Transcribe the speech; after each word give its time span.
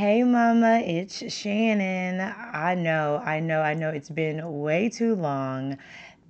Hey, 0.00 0.22
Mama, 0.22 0.78
it's 0.82 1.30
Shannon. 1.30 2.22
I 2.54 2.74
know, 2.74 3.20
I 3.22 3.38
know, 3.38 3.60
I 3.60 3.74
know 3.74 3.90
it's 3.90 4.08
been 4.08 4.40
way 4.62 4.88
too 4.88 5.14
long. 5.14 5.76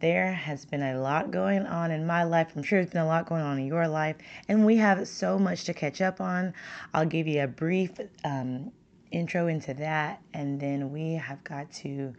There 0.00 0.32
has 0.32 0.64
been 0.64 0.82
a 0.82 1.00
lot 1.00 1.30
going 1.30 1.66
on 1.66 1.92
in 1.92 2.04
my 2.04 2.24
life. 2.24 2.48
I'm 2.56 2.64
sure 2.64 2.80
there's 2.80 2.90
been 2.90 3.02
a 3.02 3.06
lot 3.06 3.28
going 3.28 3.42
on 3.42 3.60
in 3.60 3.66
your 3.66 3.86
life, 3.86 4.16
and 4.48 4.66
we 4.66 4.76
have 4.78 5.06
so 5.06 5.38
much 5.38 5.62
to 5.66 5.72
catch 5.72 6.00
up 6.00 6.20
on. 6.20 6.52
I'll 6.92 7.06
give 7.06 7.28
you 7.28 7.44
a 7.44 7.46
brief 7.46 7.92
um, 8.24 8.72
intro 9.12 9.46
into 9.46 9.72
that, 9.74 10.20
and 10.34 10.58
then 10.58 10.90
we 10.90 11.12
have 11.12 11.44
got 11.44 11.70
to 11.74 12.12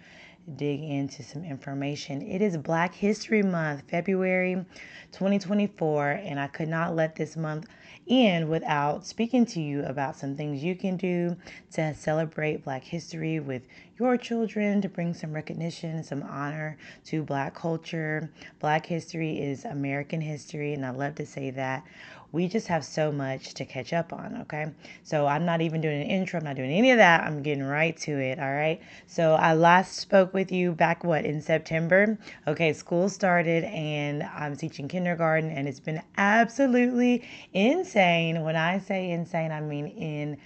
dig 0.56 0.82
into 0.82 1.22
some 1.22 1.44
information. 1.44 2.22
It 2.22 2.42
is 2.42 2.56
Black 2.56 2.96
History 2.96 3.44
Month, 3.44 3.84
February 3.90 4.66
2024, 5.12 6.12
and 6.12 6.40
I 6.40 6.48
could 6.48 6.70
not 6.70 6.96
let 6.96 7.18
this 7.18 7.36
month 7.36 7.68
end 8.12 8.50
without 8.50 9.06
speaking 9.06 9.46
to 9.46 9.62
you 9.62 9.84
about 9.84 10.18
some 10.18 10.36
things 10.36 10.64
you 10.64 10.76
can 10.76 10.98
do 10.98 11.36
to 11.74 11.94
celebrate 11.96 12.64
Black 12.64 12.84
history 12.84 13.40
with 13.40 13.64
your 14.00 14.18
children, 14.18 14.82
to 14.82 14.90
bring 14.90 15.14
some 15.14 15.34
recognition, 15.34 16.04
some 16.04 16.24
honor 16.24 16.78
to 17.06 17.24
Black 17.24 17.56
culture. 17.56 18.32
Black 18.60 18.86
history 18.86 19.40
is 19.40 19.66
American 19.66 20.22
history, 20.22 20.74
and 20.74 20.86
I 20.86 20.92
love 20.92 21.16
to 21.16 21.26
say 21.26 21.52
that 21.52 21.84
we 22.32 22.48
just 22.48 22.68
have 22.68 22.86
so 22.86 23.12
much 23.12 23.54
to 23.56 23.66
catch 23.66 23.92
up 23.92 24.14
on, 24.14 24.38
okay? 24.42 24.72
So 25.04 25.28
I'm 25.28 25.46
not 25.46 25.62
even 25.62 25.82
doing 25.82 26.02
an 26.02 26.08
intro, 26.08 26.40
I'm 26.40 26.46
not 26.46 26.56
doing 26.56 26.72
any 26.72 26.92
of 26.92 26.98
that. 26.98 27.24
I'm 27.24 27.44
getting 27.44 27.64
right 27.64 27.96
to 27.98 28.12
it, 28.12 28.40
all 28.40 28.54
right? 28.54 28.82
So 29.06 29.34
I 29.34 29.54
last 29.54 29.98
spoke 29.98 30.34
with 30.34 30.52
you 30.52 30.72
back 30.72 31.04
what 31.04 31.26
in 31.26 31.42
September. 31.42 32.18
Okay, 32.48 32.72
school 32.72 33.10
started 33.10 33.66
and 33.66 34.24
I'm 34.24 34.56
teaching 34.56 34.88
kindergarten 34.88 35.50
and 35.50 35.68
it's 35.68 35.82
been 35.82 36.02
absolutely 36.18 37.28
insane. 37.54 38.44
When 38.44 38.56
I 38.56 38.80
say 38.80 39.12
insane, 39.12 39.52
I 39.52 39.60
mean 39.60 39.88
insane, 39.88 40.38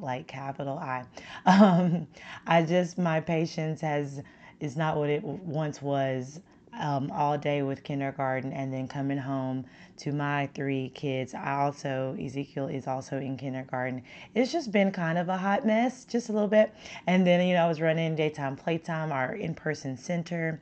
like 0.00 0.26
capital 0.26 0.78
I. 0.78 1.04
Um 1.46 2.06
I 2.46 2.62
just 2.62 2.98
my 2.98 3.20
patience 3.20 3.80
has 3.80 4.22
is 4.60 4.76
not 4.76 4.96
what 4.96 5.10
it 5.10 5.22
once 5.22 5.82
was 5.82 6.40
um, 6.78 7.10
all 7.12 7.38
day 7.38 7.62
with 7.62 7.82
kindergarten 7.82 8.52
and 8.52 8.72
then 8.72 8.88
coming 8.88 9.18
home 9.18 9.64
to 9.98 10.12
my 10.12 10.48
three 10.54 10.90
kids. 10.94 11.34
I 11.34 11.54
also, 11.54 12.16
Ezekiel 12.20 12.68
is 12.68 12.86
also 12.86 13.18
in 13.18 13.36
kindergarten. 13.36 14.02
It's 14.34 14.52
just 14.52 14.72
been 14.72 14.90
kind 14.90 15.18
of 15.18 15.28
a 15.28 15.36
hot 15.36 15.64
mess, 15.64 16.04
just 16.04 16.28
a 16.28 16.32
little 16.32 16.48
bit. 16.48 16.74
And 17.06 17.26
then, 17.26 17.46
you 17.46 17.54
know, 17.54 17.64
I 17.64 17.68
was 17.68 17.80
running 17.80 18.16
daytime 18.16 18.56
playtime, 18.56 19.12
our 19.12 19.34
in 19.34 19.54
person 19.54 19.96
center. 19.96 20.60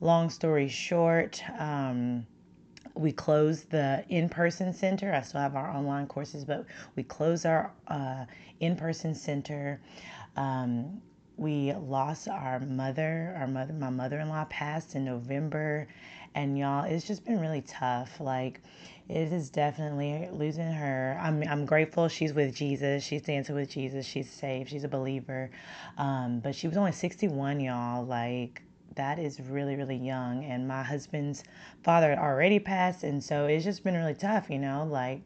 Long 0.00 0.28
story 0.28 0.68
short, 0.68 1.42
um, 1.58 2.26
we 2.96 3.12
closed 3.12 3.70
the 3.70 4.04
in-person 4.08 4.72
center. 4.72 5.12
I 5.12 5.20
still 5.22 5.40
have 5.40 5.56
our 5.56 5.70
online 5.70 6.06
courses, 6.06 6.44
but 6.44 6.66
we 6.96 7.02
closed 7.02 7.46
our 7.46 7.72
uh, 7.88 8.24
in-person 8.60 9.14
center. 9.14 9.80
Um, 10.36 11.00
we 11.36 11.72
lost 11.74 12.28
our 12.28 12.60
mother. 12.60 13.34
Our 13.38 13.46
mother, 13.46 13.72
my 13.74 13.90
mother-in-law 13.90 14.46
passed 14.48 14.94
in 14.94 15.04
November, 15.04 15.86
and 16.34 16.58
y'all, 16.58 16.84
it's 16.84 17.06
just 17.06 17.24
been 17.24 17.40
really 17.40 17.62
tough. 17.62 18.20
Like, 18.20 18.60
it 19.08 19.32
is 19.32 19.50
definitely 19.50 20.28
losing 20.32 20.72
her. 20.72 21.18
I'm 21.22 21.42
I'm 21.44 21.64
grateful 21.66 22.08
she's 22.08 22.32
with 22.32 22.54
Jesus. 22.54 23.04
She's 23.04 23.22
dancing 23.22 23.54
with 23.54 23.70
Jesus. 23.70 24.04
She's 24.06 24.30
saved. 24.30 24.70
She's 24.70 24.84
a 24.84 24.88
believer. 24.88 25.50
Um, 25.98 26.40
but 26.40 26.54
she 26.54 26.66
was 26.66 26.76
only 26.76 26.92
61, 26.92 27.60
y'all. 27.60 28.04
Like 28.04 28.62
that 28.96 29.18
is 29.18 29.40
really 29.40 29.76
really 29.76 29.96
young 29.96 30.44
and 30.44 30.66
my 30.66 30.82
husband's 30.82 31.44
father 31.84 32.16
already 32.18 32.58
passed 32.58 33.04
and 33.04 33.22
so 33.22 33.44
it's 33.46 33.64
just 33.64 33.84
been 33.84 33.94
really 33.94 34.14
tough 34.14 34.50
you 34.50 34.58
know 34.58 34.86
like 34.90 35.20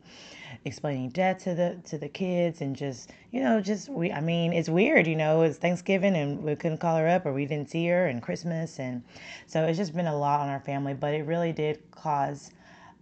explaining 0.64 1.08
death 1.10 1.38
to 1.38 1.54
the 1.54 1.78
to 1.84 1.96
the 1.96 2.08
kids 2.08 2.60
and 2.60 2.76
just 2.76 3.10
you 3.30 3.40
know 3.40 3.60
just 3.60 3.88
we 3.88 4.12
i 4.12 4.20
mean 4.20 4.52
it's 4.52 4.68
weird 4.68 5.06
you 5.06 5.16
know 5.16 5.42
it's 5.42 5.56
thanksgiving 5.56 6.16
and 6.16 6.42
we 6.42 6.54
couldn't 6.56 6.78
call 6.78 6.96
her 6.96 7.08
up 7.08 7.24
or 7.24 7.32
we 7.32 7.46
didn't 7.46 7.70
see 7.70 7.86
her 7.86 8.06
and 8.06 8.22
christmas 8.22 8.78
and 8.78 9.02
so 9.46 9.64
it's 9.64 9.78
just 9.78 9.94
been 9.94 10.08
a 10.08 10.16
lot 10.16 10.40
on 10.40 10.48
our 10.48 10.60
family 10.60 10.92
but 10.92 11.14
it 11.14 11.22
really 11.22 11.52
did 11.52 11.80
cause 11.92 12.50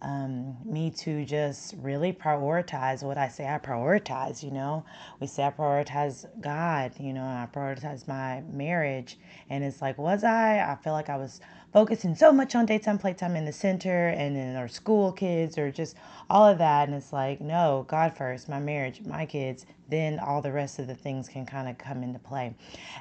um, 0.03 0.57
me 0.65 0.91
to 0.91 1.25
just 1.25 1.75
really 1.79 2.13
prioritize 2.13 3.03
what 3.03 3.19
I 3.19 3.29
say 3.29 3.49
I 3.49 3.59
prioritize, 3.59 4.43
you 4.43 4.51
know. 4.51 4.85
We 5.21 5.27
say 5.27 5.45
I 5.45 5.51
prioritize 5.51 6.27
God, 6.41 6.93
you 6.99 7.13
know, 7.13 7.25
I 7.25 7.49
prioritize 7.53 8.07
my 8.07 8.43
marriage. 8.51 9.19
And 9.51 9.65
it's 9.65 9.83
like, 9.83 9.99
was 9.99 10.25
I? 10.25 10.61
I 10.61 10.77
feel 10.77 10.93
like 10.93 11.09
I 11.09 11.17
was 11.17 11.41
focusing 11.73 12.15
so 12.15 12.33
much 12.33 12.55
on 12.55 12.67
daytime 12.67 12.99
playtime 12.99 13.37
in 13.37 13.45
the 13.45 13.53
center 13.53 14.09
and 14.09 14.37
in 14.37 14.57
our 14.57 14.69
school 14.69 15.13
kids 15.13 15.59
or 15.59 15.71
just 15.71 15.97
all 16.31 16.47
of 16.47 16.59
that. 16.59 16.89
And 16.89 16.97
it's 16.97 17.13
like, 17.13 17.41
no, 17.41 17.85
God 17.89 18.17
first, 18.17 18.49
my 18.49 18.61
marriage, 18.61 19.03
my 19.05 19.27
kids, 19.27 19.67
then 19.89 20.19
all 20.19 20.43
the 20.43 20.53
rest 20.53 20.79
of 20.79 20.87
the 20.87 20.95
things 20.95 21.29
can 21.29 21.45
kind 21.45 21.69
of 21.69 21.77
come 21.77 22.03
into 22.03 22.19
play. 22.19 22.55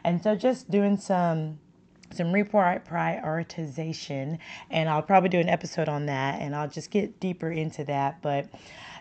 And 0.04 0.22
so 0.22 0.36
just 0.36 0.72
doing 0.72 0.98
some 0.98 1.60
some 2.12 2.32
report 2.32 2.86
prioritization 2.86 4.40
and 4.70 4.90
I'll 4.90 5.02
probably 5.02 5.30
do 5.30 5.40
an 5.40 5.50
episode 5.50 5.90
on 5.90 6.06
that 6.08 6.42
and 6.42 6.56
I'll 6.56 6.70
just 6.70 6.92
get 6.92 7.20
deeper 7.20 7.52
into 7.52 7.84
that. 7.86 8.22
But 8.22 8.48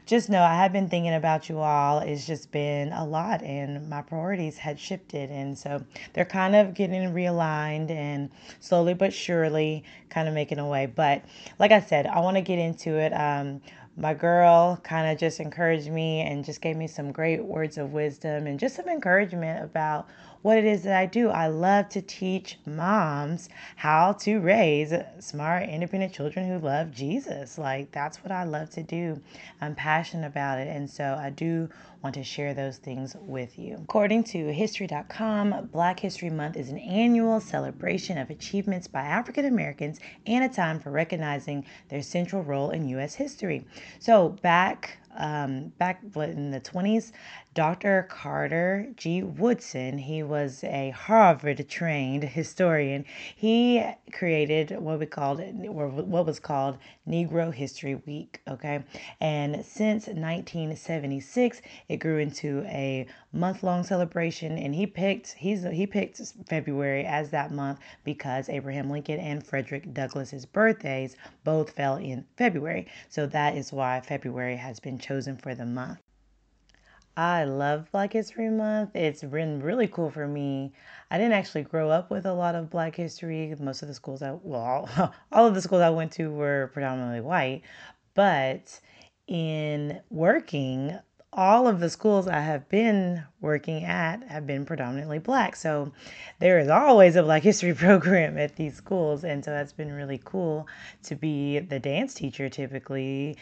just 0.07 0.29
know 0.29 0.43
I 0.43 0.55
have 0.55 0.73
been 0.73 0.89
thinking 0.89 1.15
about 1.15 1.49
you 1.49 1.59
all. 1.59 1.99
It's 1.99 2.27
just 2.27 2.51
been 2.53 2.93
a 2.93 3.05
lot 3.05 3.43
and 3.43 3.89
my 3.89 4.03
priorities 4.03 4.57
had 4.57 4.79
shifted 4.79 5.31
and 5.31 5.59
so 5.59 5.83
they're 6.13 6.25
kind 6.25 6.55
of 6.55 6.75
getting 6.75 7.13
realigned 7.13 7.91
and 7.91 8.31
slowly 8.61 8.95
but 8.95 9.13
surely 9.13 9.85
kind 10.09 10.29
of 10.29 10.35
making 10.35 10.59
a 10.59 10.67
way. 10.67 10.87
But 10.87 11.25
like 11.59 11.73
I 11.73 11.81
said 11.81 12.07
I 12.07 12.21
want 12.21 12.37
to 12.37 12.43
get 12.43 12.59
into 12.59 12.99
it. 12.99 13.13
Um, 13.13 13.61
my 13.97 14.13
girl 14.13 14.79
kind 14.83 15.11
of 15.11 15.19
just 15.19 15.41
encouraged 15.41 15.91
me 15.91 16.21
and 16.21 16.45
just 16.45 16.61
gave 16.61 16.77
me 16.77 16.87
some 16.87 17.13
great 17.13 17.43
words 17.43 17.79
of 17.79 17.93
wisdom 17.93 18.47
and 18.47 18.61
just 18.61 18.77
some 18.77 18.89
encouragement 18.89 19.65
about 19.65 20.07
what 20.47 20.59
it 20.59 20.65
is 20.65 20.85
that 20.85 20.97
I 20.97 21.07
do. 21.07 21.29
I 21.29 21.49
love 21.49 21.89
to 21.89 22.01
teach 22.01 22.57
moms 22.65 23.49
how 23.75 24.13
to 24.21 24.39
raise 24.39 24.95
smart, 25.19 25.69
independent 25.69 26.13
children 26.13 26.47
who 26.47 26.65
love 26.65 26.93
Jesus. 26.93 27.59
Like, 27.59 27.91
that's 27.91 28.23
what 28.23 28.31
I 28.31 28.45
love 28.45 28.71
to 28.71 28.85
do. 28.85 29.21
I'm 29.61 29.75
passionate 29.75 30.29
about 30.29 30.61
it. 30.61 30.69
And 30.69 30.89
so 30.89 31.19
I 31.21 31.31
do 31.31 31.69
want 32.03 32.15
to 32.15 32.25
share 32.25 32.55
those 32.55 32.79
things 32.79 33.17
with 33.21 33.59
you. 33.59 33.79
According 33.83 34.25
to 34.25 34.53
History.com, 34.53 35.69
Black 35.73 36.01
History 36.01 36.31
Month 36.31 36.57
is 36.57 36.69
an 36.69 36.79
annual 36.79 37.41
celebration 37.41 38.19
of 38.19 38.31
achievements 38.31 38.87
by 38.87 39.01
African 39.01 39.45
Americans 39.45 39.99
and 40.27 40.45
a 40.45 40.49
time 40.49 40.81
for 40.81 40.91
recognizing 40.91 41.65
their 41.89 42.03
central 42.03 42.43
role 42.43 42.71
in 42.71 42.89
U.S. 42.89 43.15
history. 43.15 43.67
So, 43.99 44.31
back 44.31 44.99
um, 45.19 45.73
back 45.79 46.03
in 46.15 46.51
the 46.51 46.61
20s, 46.61 47.13
Dr. 47.55 48.07
Carter 48.11 48.87
G. 48.97 49.23
Woodson, 49.23 49.97
he 49.97 50.23
was 50.23 50.63
a 50.65 50.91
Harvard 50.91 51.67
trained 51.69 52.23
historian. 52.25 53.07
He 53.35 53.83
created 54.13 54.73
what 54.79 54.99
we 54.99 55.07
called 55.07 55.41
or 55.41 55.89
what 55.89 56.27
was 56.27 56.39
called 56.39 56.77
Negro 57.09 57.53
History 57.53 57.95
Week, 57.95 58.43
okay? 58.47 58.85
And 59.21 59.65
since 59.65 60.07
1976, 60.07 61.63
it 61.89 61.96
grew 61.97 62.19
into 62.19 62.63
a 62.67 63.07
month-long 63.33 63.83
celebration 63.83 64.59
and 64.59 64.75
he 64.75 64.87
picked 64.87 65.33
he's 65.33 65.65
he 65.65 65.87
picked 65.87 66.21
February 66.49 67.05
as 67.05 67.31
that 67.31 67.53
month 67.53 67.79
because 68.05 68.49
Abraham 68.49 68.91
Lincoln 68.91 69.19
and 69.21 69.45
Frederick 69.45 69.93
Douglass's 69.93 70.47
birthdays 70.47 71.17
both 71.45 71.71
fell 71.71 71.97
in 71.97 72.25
February. 72.37 72.87
So 73.09 73.27
that 73.27 73.57
is 73.57 73.73
why 73.73 74.01
February 74.01 74.57
has 74.57 74.81
been 74.81 74.99
chosen 74.99 75.37
for 75.37 75.55
the 75.55 75.67
month. 75.67 75.99
I 77.19 77.45
love 77.45 77.91
Black 77.93 78.13
History 78.13 78.51
Month. 78.51 78.95
It's 78.95 79.23
been 79.23 79.63
really 79.63 79.89
cool 79.89 80.11
for 80.11 80.29
me. 80.29 80.75
I 81.11 81.17
didn't 81.17 81.33
actually 81.33 81.63
grow 81.63 81.89
up 81.89 82.11
with 82.11 82.27
a 82.27 82.35
lot 82.35 82.55
of 82.55 82.69
Black 82.69 82.95
history. 82.95 83.55
Most 83.59 83.81
of 83.81 83.89
the 83.89 83.95
schools 83.95 84.21
I, 84.21 84.37
well, 84.43 84.87
all 85.33 85.47
of 85.47 85.55
the 85.55 85.63
schools 85.63 85.81
I 85.81 85.89
went 85.89 86.13
to 86.13 86.31
were 86.31 86.71
predominantly 86.75 87.23
white. 87.23 87.63
But 88.15 88.81
in 89.27 90.01
working, 90.11 90.99
all 91.37 91.69
of 91.69 91.81
the 91.81 91.91
schools 91.91 92.27
I 92.27 92.41
have 92.41 92.69
been 92.69 93.25
working 93.47 93.85
at 93.85 94.23
have 94.25 94.47
been 94.47 94.67
predominantly 94.67 95.19
black. 95.19 95.57
So 95.57 95.93
there 96.41 96.59
is 96.59 96.69
always 96.69 97.17
a 97.17 97.23
Black 97.23 97.43
History 97.51 97.73
program 97.73 98.37
at 98.37 98.57
these 98.57 98.75
schools. 98.75 99.25
And 99.25 99.43
so 99.43 99.53
that's 99.53 99.73
been 99.73 99.93
really 99.93 100.21
cool 100.25 100.67
to 101.05 101.15
be 101.15 101.61
the 101.61 101.79
dance 101.79 102.13
teacher 102.13 102.49
typically 102.49 103.37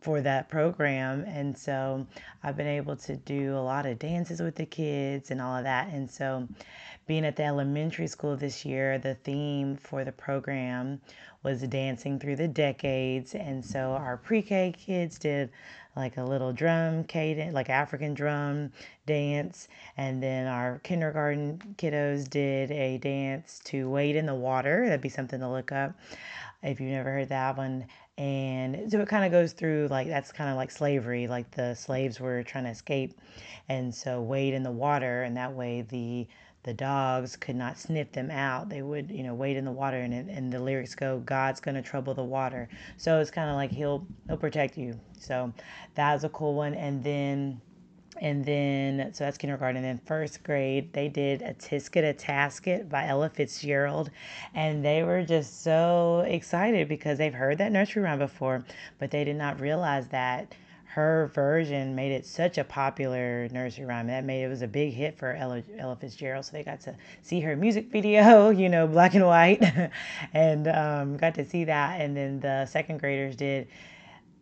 for 0.00 0.20
that 0.22 0.48
program. 0.48 1.24
And 1.28 1.56
so 1.56 2.06
I've 2.42 2.56
been 2.56 2.66
able 2.66 2.96
to 2.96 3.16
do 3.16 3.56
a 3.56 3.60
lot 3.60 3.86
of 3.86 3.98
dances 3.98 4.40
with 4.40 4.56
the 4.56 4.66
kids 4.66 5.30
and 5.30 5.40
all 5.40 5.56
of 5.56 5.64
that. 5.64 5.92
And 5.92 6.10
so 6.10 6.48
being 7.06 7.24
at 7.24 7.36
the 7.36 7.44
elementary 7.44 8.06
school 8.06 8.36
this 8.36 8.64
year, 8.64 8.98
the 8.98 9.14
theme 9.14 9.76
for 9.76 10.04
the 10.04 10.12
program 10.12 11.00
was 11.42 11.62
dancing 11.62 12.18
through 12.18 12.36
the 12.36 12.48
decades. 12.48 13.34
And 13.34 13.64
so 13.64 13.92
our 13.92 14.16
pre 14.16 14.42
K 14.42 14.74
kids 14.76 15.18
did 15.18 15.50
like 15.96 16.16
a 16.16 16.24
little 16.24 16.52
drum 16.52 17.04
cadence, 17.04 17.54
like 17.54 17.68
African 17.68 18.14
drum 18.14 18.72
dance. 19.10 19.68
And 19.96 20.22
then 20.22 20.46
our 20.46 20.78
kindergarten 20.78 21.74
kiddos 21.76 22.30
did 22.30 22.70
a 22.70 22.98
dance 22.98 23.60
to 23.64 23.90
Wade 23.90 24.16
in 24.16 24.26
the 24.26 24.34
Water. 24.34 24.84
That'd 24.86 25.00
be 25.00 25.08
something 25.08 25.40
to 25.40 25.48
look 25.48 25.72
up 25.72 25.92
if 26.62 26.80
you've 26.80 26.90
never 26.90 27.10
heard 27.10 27.28
that 27.30 27.56
one. 27.56 27.86
And 28.18 28.90
so 28.90 29.00
it 29.00 29.08
kind 29.08 29.24
of 29.24 29.32
goes 29.32 29.52
through 29.52 29.88
like 29.90 30.06
that's 30.06 30.30
kind 30.30 30.50
of 30.50 30.56
like 30.56 30.70
slavery, 30.70 31.26
like 31.26 31.50
the 31.50 31.74
slaves 31.74 32.20
were 32.20 32.42
trying 32.42 32.64
to 32.64 32.70
escape. 32.70 33.18
And 33.68 33.94
so 33.94 34.20
wade 34.20 34.54
in 34.54 34.62
the 34.62 34.70
water, 34.70 35.22
and 35.22 35.36
that 35.36 35.52
way 35.54 35.82
the 35.82 36.28
the 36.62 36.74
dogs 36.74 37.36
could 37.36 37.56
not 37.56 37.78
sniff 37.78 38.12
them 38.12 38.30
out. 38.30 38.68
They 38.68 38.82
would, 38.82 39.10
you 39.10 39.22
know, 39.22 39.32
wade 39.34 39.56
in 39.56 39.64
the 39.64 39.72
water, 39.72 39.96
and 39.96 40.12
and 40.12 40.52
the 40.52 40.60
lyrics 40.60 40.94
go, 40.94 41.20
"God's 41.20 41.60
gonna 41.60 41.82
trouble 41.82 42.12
the 42.12 42.24
water." 42.24 42.68
So 42.98 43.20
it's 43.20 43.30
kind 43.30 43.48
of 43.48 43.56
like 43.56 43.70
he'll 43.70 44.06
he'll 44.26 44.36
protect 44.36 44.76
you. 44.76 45.00
So 45.18 45.52
that 45.94 46.12
was 46.12 46.24
a 46.24 46.28
cool 46.28 46.54
one. 46.54 46.74
And 46.74 47.02
then 47.02 47.60
and 48.20 48.44
then 48.44 49.12
so 49.12 49.24
that's 49.24 49.38
kindergarten 49.38 49.76
and 49.76 49.84
then 49.84 50.06
first 50.06 50.42
grade 50.44 50.92
they 50.92 51.08
did 51.08 51.42
a 51.42 51.54
tisket 51.54 52.08
a 52.08 52.14
tasket 52.14 52.88
by 52.88 53.06
ella 53.06 53.28
fitzgerald 53.28 54.10
and 54.54 54.84
they 54.84 55.02
were 55.02 55.22
just 55.22 55.62
so 55.62 56.24
excited 56.26 56.88
because 56.88 57.18
they've 57.18 57.34
heard 57.34 57.58
that 57.58 57.72
nursery 57.72 58.02
rhyme 58.02 58.18
before 58.18 58.64
but 58.98 59.10
they 59.10 59.24
did 59.24 59.36
not 59.36 59.58
realize 59.60 60.06
that 60.08 60.54
her 60.94 61.30
version 61.34 61.94
made 61.94 62.10
it 62.10 62.26
such 62.26 62.58
a 62.58 62.64
popular 62.64 63.48
nursery 63.52 63.84
rhyme 63.84 64.08
that 64.08 64.24
made 64.24 64.42
it 64.42 64.48
was 64.48 64.62
a 64.62 64.66
big 64.66 64.92
hit 64.92 65.16
for 65.16 65.34
Ella, 65.34 65.62
Ella 65.78 65.94
Fitzgerald. 65.94 66.44
So 66.44 66.50
they 66.50 66.64
got 66.64 66.80
to 66.80 66.96
see 67.22 67.38
her 67.42 67.54
music 67.54 67.92
video, 67.92 68.50
you 68.50 68.68
know, 68.68 68.88
black 68.88 69.14
and 69.14 69.24
white, 69.24 69.62
and 70.34 70.66
um, 70.66 71.16
got 71.16 71.36
to 71.36 71.44
see 71.44 71.62
that. 71.62 72.00
And 72.00 72.16
then 72.16 72.40
the 72.40 72.66
second 72.66 72.98
graders 72.98 73.36
did 73.36 73.68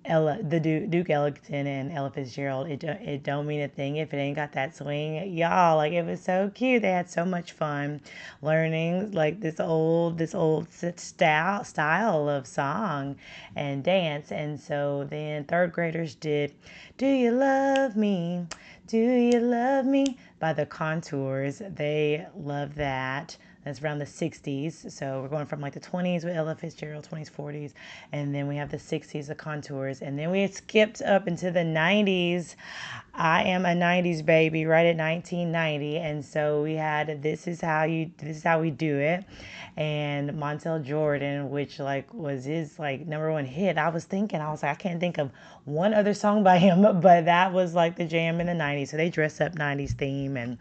Ella, 0.09 0.39
the 0.43 0.59
Duke, 0.59 0.91
Duke 0.91 1.11
Ellington 1.11 1.67
and 1.67 1.93
Ella 1.93 2.11
Fitzgerald, 2.11 2.69
it, 2.69 2.81
don't, 2.81 3.01
it 3.01 3.23
don't 3.23 3.47
mean 3.47 3.61
a 3.61 3.69
thing 3.69 3.97
if 3.97 4.15
it 4.15 4.17
ain't 4.17 4.37
got 4.37 4.53
that 4.53 4.75
swing. 4.75 5.37
Y'all, 5.37 5.77
like 5.77 5.93
it 5.93 6.05
was 6.05 6.23
so 6.23 6.51
cute. 6.55 6.83
They 6.83 6.91
had 6.91 7.11
so 7.11 7.25
much 7.25 7.53
fun 7.53 8.01
learning 8.41 9.13
like 9.13 9.41
this 9.41 9.61
old, 9.61 10.17
this 10.17 10.35
old 10.35 10.67
style, 10.73 11.63
style 11.63 12.29
of 12.29 12.47
song 12.47 13.17
and 13.55 13.85
dance. 13.85 14.33
And 14.33 14.59
so 14.59 15.07
then 15.11 15.45
third 15.45 15.73
graders 15.73 16.15
did, 16.15 16.55
Do 16.97 17.07
You 17.07 17.33
Love 17.33 17.95
Me? 17.95 18.47
Do 18.87 18.97
You 18.97 19.41
Love 19.41 19.85
Me? 19.85 20.17
by 20.39 20.53
the 20.53 20.67
Contours. 20.67 21.61
They 21.69 22.27
love 22.37 22.77
that. 22.77 23.37
That's 23.69 23.83
around 23.83 23.99
the 23.99 24.07
60s. 24.07 24.91
So 24.91 25.21
we're 25.21 25.29
going 25.29 25.45
from 25.45 25.61
like 25.61 25.75
the 25.75 25.81
20s 25.81 26.25
with 26.25 26.35
Ella 26.35 26.55
Fitzgerald, 26.55 27.07
20s, 27.07 27.31
40s, 27.31 27.75
and 28.13 28.35
then 28.35 28.49
we 28.49 28.57
have 28.57 28.71
the 28.71 28.79
60s, 28.79 29.27
the 29.27 29.35
contours, 29.35 30.01
and 30.01 30.19
then 30.19 30.31
we 30.31 30.47
skipped 30.47 31.03
up 31.03 31.29
into 31.29 31.51
the 31.51 31.61
90s. 31.61 32.55
I 33.13 33.43
am 33.43 33.67
a 33.67 33.75
90s 33.75 34.25
baby, 34.25 34.65
right 34.65 34.87
at 34.87 34.97
1990, 34.97 35.99
and 35.99 36.25
so 36.25 36.63
we 36.63 36.77
had 36.77 37.21
this 37.23 37.47
is 37.47 37.61
how 37.61 37.83
you 37.83 38.11
this 38.17 38.39
is 38.39 38.43
how 38.43 38.59
we 38.59 38.71
do 38.71 38.97
it, 38.97 39.25
and 39.77 40.31
Montell 40.31 40.83
Jordan, 40.83 41.51
which 41.51 41.79
like 41.79 42.15
was 42.15 42.47
his 42.47 42.79
like 42.79 43.07
number 43.07 43.31
one 43.31 43.45
hit. 43.45 43.77
I 43.77 43.91
was 43.91 44.07
thinking, 44.07 44.41
I 44.41 44.51
was 44.51 44.63
like, 44.63 44.73
I 44.73 44.77
can't 44.77 44.99
think 44.99 45.19
of 45.19 45.31
one 45.67 45.93
other 45.93 46.15
song 46.15 46.43
by 46.43 46.57
him, 46.57 46.81
but 47.03 47.27
that 47.27 47.53
was 47.53 47.75
like 47.75 47.97
the 47.97 48.07
jam 48.07 48.41
in 48.41 48.47
the 48.47 48.55
90s. 48.55 48.89
So 48.89 48.97
they 48.97 49.11
dressed 49.11 49.43
up 49.43 49.53
90s 49.57 49.93
theme 49.93 50.39
and 50.39 50.57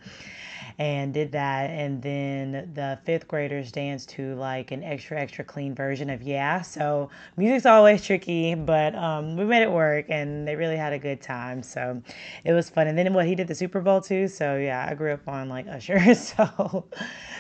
and 0.80 1.14
did 1.14 1.32
that. 1.32 1.70
And 1.70 2.02
then 2.02 2.72
the 2.74 3.00
fifth 3.04 3.28
graders 3.28 3.72
danced 3.72 4.10
to 4.10 4.36
like 4.36 4.72
an 4.72 4.84
extra, 4.84 5.20
extra 5.20 5.44
clean 5.44 5.74
version 5.74 6.10
of 6.10 6.22
Yeah. 6.22 6.62
So 6.62 7.10
music's 7.36 7.66
always 7.66 8.06
tricky, 8.06 8.54
but 8.54 8.94
um, 8.96 9.36
we 9.38 9.46
made 9.46 9.64
it 9.64 9.72
work 9.72 10.06
and 10.10 10.48
they 10.48 10.56
really 10.56 10.78
had 10.78 10.94
a 10.94 11.00
good 11.00 11.22
time. 11.22 11.64
So 11.64 12.02
it 12.44 12.54
was 12.54 12.70
fun. 12.70 12.88
And 12.88 12.98
then 12.98 13.14
what 13.14 13.26
he 13.26 13.34
did 13.34 13.48
the 13.48 13.56
Super 13.56 13.82
Bowl 13.82 14.02
too. 14.02 14.28
So 14.28 14.58
yeah, 14.58 14.88
I 14.90 14.94
grew 14.94 15.14
up 15.14 15.28
on 15.28 15.50
like 15.50 15.68
Usher. 15.68 15.98
So, 16.28 16.86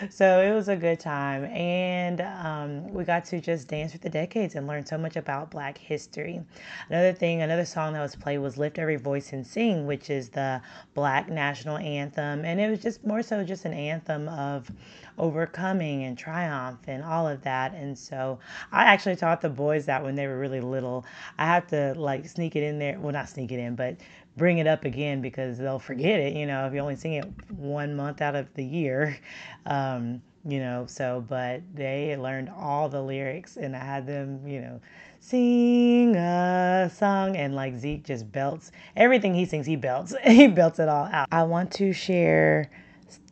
so 0.09 0.41
it 0.41 0.53
was 0.53 0.69
a 0.69 0.75
good 0.75 0.99
time. 0.99 1.45
And 1.45 2.21
um, 2.21 2.93
we 2.93 3.03
got 3.03 3.25
to 3.25 3.41
just 3.41 3.67
dance 3.67 3.93
with 3.93 4.01
the 4.01 4.09
decades 4.09 4.55
and 4.55 4.67
learn 4.67 4.85
so 4.85 4.97
much 4.97 5.15
about 5.15 5.51
Black 5.51 5.77
history. 5.77 6.41
Another 6.89 7.11
thing, 7.11 7.41
another 7.41 7.65
song 7.65 7.93
that 7.93 8.01
was 8.01 8.15
played 8.15 8.37
was 8.37 8.57
Lift 8.57 8.77
Every 8.77 8.95
Voice 8.95 9.33
and 9.33 9.45
Sing, 9.45 9.85
which 9.87 10.09
is 10.09 10.29
the 10.29 10.61
Black 10.93 11.29
national 11.29 11.77
anthem. 11.77 12.45
And 12.45 12.59
it 12.59 12.69
was 12.69 12.79
just 12.79 13.05
more 13.05 13.23
so 13.27 13.43
just 13.43 13.65
an 13.65 13.73
anthem 13.73 14.29
of 14.29 14.71
overcoming 15.17 16.03
and 16.03 16.17
triumph 16.17 16.79
and 16.87 17.03
all 17.03 17.27
of 17.27 17.41
that. 17.43 17.73
And 17.73 17.97
so 17.97 18.39
I 18.71 18.83
actually 18.83 19.15
taught 19.15 19.41
the 19.41 19.49
boys 19.49 19.85
that 19.85 20.03
when 20.03 20.15
they 20.15 20.27
were 20.27 20.39
really 20.39 20.61
little. 20.61 21.05
I 21.37 21.45
have 21.45 21.67
to 21.67 21.93
like 21.97 22.27
sneak 22.27 22.55
it 22.55 22.63
in 22.63 22.79
there. 22.79 22.99
Well, 22.99 23.13
not 23.13 23.29
sneak 23.29 23.51
it 23.51 23.59
in, 23.59 23.75
but 23.75 23.97
bring 24.37 24.59
it 24.59 24.67
up 24.67 24.85
again 24.85 25.21
because 25.21 25.57
they'll 25.57 25.79
forget 25.79 26.19
it, 26.19 26.33
you 26.33 26.45
know, 26.45 26.67
if 26.67 26.73
you 26.73 26.79
only 26.79 26.95
sing 26.95 27.13
it 27.13 27.25
one 27.49 27.95
month 27.95 28.21
out 28.21 28.35
of 28.35 28.53
the 28.53 28.63
year. 28.63 29.17
Um, 29.65 30.21
you 30.47 30.59
know, 30.59 30.85
so, 30.87 31.25
but 31.27 31.61
they 31.75 32.15
learned 32.15 32.49
all 32.57 32.87
the 32.87 33.01
lyrics 33.01 33.57
and 33.57 33.75
I 33.75 33.83
had 33.83 34.07
them, 34.07 34.47
you 34.47 34.61
know, 34.61 34.79
sing 35.19 36.15
a 36.15 36.89
song 36.95 37.35
and 37.35 37.53
like 37.53 37.75
Zeke 37.75 38.05
just 38.05 38.31
belts 38.31 38.71
everything 38.95 39.35
he 39.35 39.43
sings, 39.43 39.65
he 39.65 39.75
belts, 39.75 40.15
he 40.23 40.47
belts 40.47 40.79
it 40.79 40.87
all 40.87 41.09
out. 41.11 41.27
I 41.33 41.43
want 41.43 41.73
to 41.73 41.91
share 41.91 42.69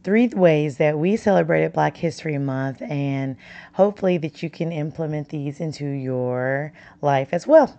three 0.06 0.28
ways 0.28 0.78
that 0.78 1.00
we 1.00 1.18
celebrated 1.18 1.74
Black 1.74 1.98
History 1.98 2.38
Month, 2.38 2.80
and 2.84 3.36
hopefully 3.74 4.20
that 4.20 4.44
you 4.44 4.52
can 4.52 4.72
implement 4.72 5.30
these 5.30 5.60
into 5.60 5.86
your 5.86 6.72
life 7.02 7.30
as 7.32 7.48
well. 7.48 7.76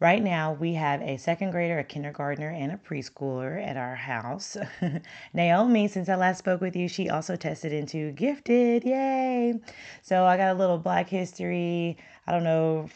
Right 0.00 0.22
now, 0.22 0.52
we 0.52 0.74
have 0.74 1.02
a 1.02 1.16
second 1.16 1.50
grader, 1.50 1.80
a 1.80 1.82
kindergartner, 1.84 2.50
and 2.50 2.70
a 2.70 2.76
preschooler 2.76 3.60
at 3.60 3.76
our 3.76 3.96
house. 3.96 4.56
Naomi, 5.34 5.88
since 5.88 6.08
I 6.08 6.14
last 6.14 6.38
spoke 6.38 6.60
with 6.60 6.76
you, 6.76 6.86
she 6.88 7.10
also 7.10 7.34
tested 7.34 7.72
into 7.72 8.12
gifted. 8.12 8.84
Yay! 8.84 9.58
So 10.02 10.24
I 10.24 10.36
got 10.36 10.54
a 10.54 10.58
little 10.58 10.78
Black 10.78 11.08
History, 11.08 11.96
I 12.28 12.30
don't 12.30 12.44
know, 12.44 12.88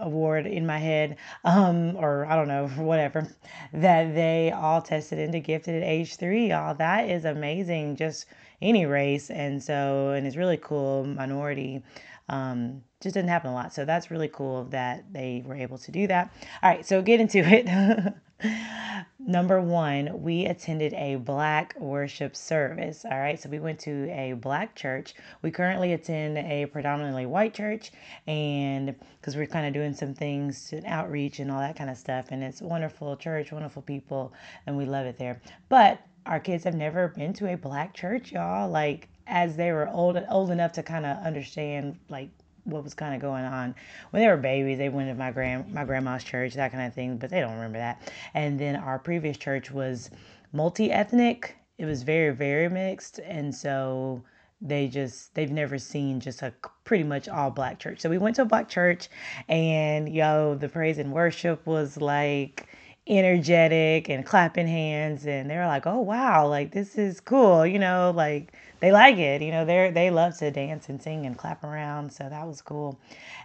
award 0.00 0.48
in 0.48 0.66
my 0.66 0.78
head, 0.78 1.18
um, 1.44 1.94
or 1.94 2.26
I 2.26 2.34
don't 2.34 2.48
know, 2.48 2.66
whatever, 2.82 3.28
that 3.72 4.12
they 4.16 4.50
all 4.50 4.82
tested 4.82 5.20
into 5.20 5.38
gifted 5.38 5.80
at 5.80 5.88
age 5.88 6.16
three. 6.16 6.48
y'all. 6.48 6.74
that 6.74 7.08
is 7.08 7.24
amazing, 7.24 7.94
just 7.94 8.26
any 8.60 8.84
race. 8.84 9.30
And 9.30 9.62
so, 9.62 10.10
and 10.10 10.26
it's 10.26 10.34
really 10.34 10.56
cool, 10.56 11.04
minority 11.04 11.84
um, 12.28 12.82
just 13.00 13.14
doesn't 13.14 13.28
happen 13.28 13.50
a 13.50 13.54
lot. 13.54 13.72
So 13.72 13.84
that's 13.84 14.10
really 14.10 14.28
cool 14.28 14.64
that 14.64 15.12
they 15.12 15.42
were 15.46 15.54
able 15.54 15.78
to 15.78 15.92
do 15.92 16.06
that. 16.08 16.32
All 16.62 16.70
right, 16.70 16.84
so 16.84 17.00
get 17.02 17.20
into 17.20 17.38
it. 17.38 18.14
Number 19.20 19.60
one, 19.60 20.22
we 20.22 20.46
attended 20.46 20.94
a 20.94 21.16
black 21.16 21.74
worship 21.78 22.34
service. 22.34 23.04
All 23.04 23.18
right, 23.18 23.38
so 23.38 23.48
we 23.48 23.58
went 23.58 23.78
to 23.80 24.08
a 24.10 24.32
black 24.32 24.74
church. 24.74 25.14
We 25.42 25.50
currently 25.50 25.92
attend 25.92 26.38
a 26.38 26.66
predominantly 26.66 27.26
white 27.26 27.52
church, 27.52 27.92
and 28.26 28.94
because 29.20 29.36
we're 29.36 29.46
kind 29.46 29.66
of 29.66 29.74
doing 29.74 29.92
some 29.92 30.14
things 30.14 30.72
outreach 30.86 31.40
and 31.40 31.50
all 31.50 31.60
that 31.60 31.76
kind 31.76 31.90
of 31.90 31.98
stuff, 31.98 32.28
and 32.30 32.42
it's 32.42 32.62
wonderful 32.62 33.16
church, 33.16 33.52
wonderful 33.52 33.82
people, 33.82 34.32
and 34.66 34.76
we 34.76 34.86
love 34.86 35.04
it 35.04 35.18
there. 35.18 35.42
But 35.68 36.00
our 36.24 36.40
kids 36.40 36.64
have 36.64 36.74
never 36.74 37.08
been 37.08 37.32
to 37.34 37.52
a 37.52 37.56
black 37.56 37.94
church, 37.94 38.32
y'all. 38.32 38.70
Like 38.70 39.08
as 39.28 39.56
they 39.56 39.72
were 39.72 39.88
old 39.88 40.20
old 40.30 40.50
enough 40.50 40.72
to 40.72 40.82
kind 40.82 41.06
of 41.06 41.18
understand 41.24 41.98
like 42.08 42.30
what 42.64 42.84
was 42.84 42.94
kind 42.94 43.14
of 43.14 43.20
going 43.20 43.44
on 43.44 43.74
when 44.10 44.22
they 44.22 44.28
were 44.28 44.36
babies. 44.36 44.78
They 44.78 44.88
went 44.88 45.08
to 45.08 45.14
my 45.14 45.30
grand 45.30 45.72
my 45.72 45.84
grandma's 45.84 46.24
church, 46.24 46.54
that 46.54 46.72
kind 46.72 46.86
of 46.86 46.94
thing, 46.94 47.16
but 47.16 47.30
they 47.30 47.40
don't 47.40 47.54
remember 47.54 47.78
that. 47.78 48.12
And 48.34 48.58
then 48.58 48.76
our 48.76 48.98
previous 48.98 49.36
church 49.36 49.70
was 49.70 50.10
multi 50.52 50.90
ethnic. 50.90 51.56
It 51.78 51.84
was 51.84 52.02
very 52.02 52.34
very 52.34 52.68
mixed, 52.68 53.20
and 53.20 53.54
so 53.54 54.22
they 54.60 54.88
just 54.88 55.34
they've 55.34 55.52
never 55.52 55.78
seen 55.78 56.20
just 56.20 56.42
a 56.42 56.52
pretty 56.84 57.04
much 57.04 57.28
all 57.28 57.50
black 57.50 57.78
church. 57.78 58.00
So 58.00 58.10
we 58.10 58.18
went 58.18 58.36
to 58.36 58.42
a 58.42 58.46
black 58.46 58.68
church, 58.68 59.08
and 59.48 60.08
yo, 60.12 60.54
the 60.54 60.68
praise 60.68 60.98
and 60.98 61.12
worship 61.12 61.64
was 61.66 61.96
like 62.00 62.66
energetic 63.08 64.08
and 64.08 64.26
clapping 64.26 64.66
hands 64.68 65.26
and 65.26 65.50
they 65.50 65.56
were 65.56 65.66
like 65.66 65.86
oh 65.86 66.00
wow 66.00 66.46
like 66.46 66.72
this 66.72 66.98
is 66.98 67.20
cool 67.20 67.66
you 67.66 67.78
know 67.78 68.12
like 68.14 68.52
they 68.80 68.92
like 68.92 69.16
it 69.16 69.42
you 69.42 69.50
know 69.50 69.64
they 69.64 69.90
they 69.90 70.10
love 70.10 70.36
to 70.36 70.50
dance 70.50 70.88
and 70.88 71.02
sing 71.02 71.26
and 71.26 71.36
clap 71.38 71.64
around 71.64 72.12
so 72.12 72.28
that 72.28 72.46
was 72.46 72.62
cool. 72.62 72.98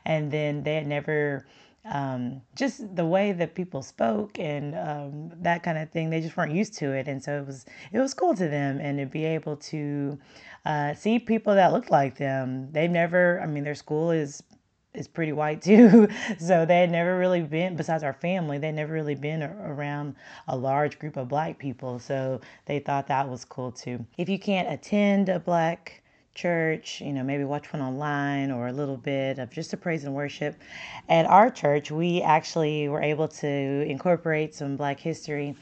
And 0.06 0.32
then 0.32 0.64
they 0.64 0.76
had 0.76 0.88
never 0.88 1.46
um, 1.86 2.42
just 2.56 2.96
the 2.96 3.06
way 3.06 3.34
that 3.34 3.56
people 3.56 3.82
spoke 3.82 4.40
and 4.40 4.74
um, 4.76 5.32
that 5.42 5.64
kind 5.64 5.78
of 5.78 5.90
thing 5.92 6.10
they 6.10 6.22
just 6.22 6.38
weren't 6.38 6.54
used 6.54 6.76
to 6.76 6.92
it 6.94 7.08
and 7.08 7.22
so 7.22 7.40
it 7.40 7.46
was 7.46 7.66
it 7.92 8.00
was 8.00 8.14
cool 8.14 8.34
to 8.36 8.48
them 8.48 8.80
and 8.80 8.98
to 9.00 9.06
be 9.06 9.26
able 9.26 9.58
to 9.58 10.18
uh, 10.66 10.94
see 10.94 11.20
people 11.20 11.56
that 11.56 11.74
looked 11.74 11.92
like 11.92 12.18
them. 12.18 12.72
They've 12.72 12.90
never 12.90 13.42
i 13.42 13.46
mean 13.48 13.64
their 13.64 13.76
school 13.76 14.12
is 14.12 14.44
is 14.94 15.08
pretty 15.08 15.34
white 15.34 15.62
too. 15.64 16.08
so 16.38 16.66
they 16.66 16.80
had 16.80 16.92
never 16.92 17.18
really 17.18 17.42
been, 17.42 17.76
besides 17.76 18.04
our 18.04 18.14
family, 18.14 18.58
they'd 18.58 18.74
never 18.74 18.94
really 18.94 19.16
been 19.16 19.44
around 19.44 20.16
a 20.48 20.56
large 20.56 21.00
group 21.00 21.18
of 21.18 21.28
black 21.28 21.58
people. 21.58 22.00
So 22.00 22.42
they 22.66 22.80
thought 22.80 23.08
that 23.08 23.28
was 23.28 23.46
cool 23.46 23.72
too. 23.72 24.06
If 24.18 24.30
you 24.30 24.40
can't 24.40 24.72
attend 24.72 25.30
a 25.30 25.40
black 25.40 26.03
church, 26.36 27.00
you 27.00 27.14
know, 27.14 27.24
maybe 27.24 27.44
watch 27.44 27.72
one 27.72 27.82
online 27.82 28.50
or 28.50 28.68
a 28.68 28.74
little 28.74 28.98
bit 28.98 29.38
of 29.38 29.52
just 29.52 29.72
a 29.74 29.78
praise 29.78 30.04
and 30.04 30.16
worship. 30.16 30.56
At 31.08 31.26
our 31.28 31.52
church, 31.52 31.92
we 31.92 32.22
actually 32.24 32.88
were 32.88 33.02
able 33.02 33.28
to 33.28 33.48
incorporate 33.48 34.56
some 34.56 34.76
Black 34.76 35.00
history. 35.00 35.56